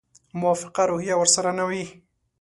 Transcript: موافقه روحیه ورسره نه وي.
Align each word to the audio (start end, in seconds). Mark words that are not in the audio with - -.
موافقه 0.41 0.83
روحیه 0.91 1.15
ورسره 1.17 1.51
نه 1.57 1.63
وي. 1.69 1.83